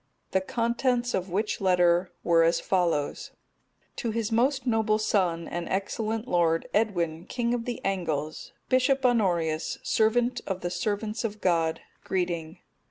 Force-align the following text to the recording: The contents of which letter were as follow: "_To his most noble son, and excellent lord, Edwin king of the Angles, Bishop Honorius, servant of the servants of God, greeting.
The 0.31 0.41
contents 0.41 1.13
of 1.13 1.29
which 1.29 1.61
letter 1.61 2.11
were 2.23 2.41
as 2.41 2.59
follow: 2.59 3.11
"_To 3.13 4.11
his 4.11 4.31
most 4.31 4.65
noble 4.65 4.97
son, 4.97 5.47
and 5.47 5.69
excellent 5.69 6.27
lord, 6.27 6.67
Edwin 6.73 7.27
king 7.27 7.53
of 7.53 7.65
the 7.65 7.79
Angles, 7.85 8.51
Bishop 8.67 9.05
Honorius, 9.05 9.77
servant 9.83 10.41
of 10.47 10.61
the 10.61 10.71
servants 10.71 11.23
of 11.23 11.39
God, 11.39 11.81
greeting. 12.03 12.57